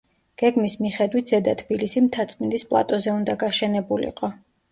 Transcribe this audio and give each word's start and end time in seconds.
გეგმის 0.41 0.75
მიხედვით 0.85 1.33
„ზედა 1.33 1.53
თბილისი“ 1.59 2.03
მთაწმინდის 2.05 2.67
პლატოზე 2.71 3.13
უნდა 3.19 3.35
გაშენებულიყო. 3.45 4.35